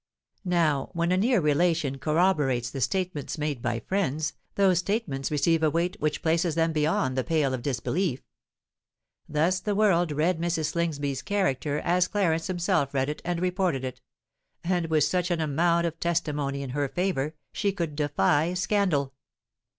[0.45, 5.69] Now, when a near relation corroborates the statements made by friends, those statements receive a
[5.69, 8.23] weight which places them beyond the pale of disbelief.
[9.29, 10.71] Thus the world read Mrs.
[10.71, 14.01] Slingsby's character as Clarence himself read it and reported it;
[14.63, 19.13] and with such an amount of testimony in her favour, she could defy scandal.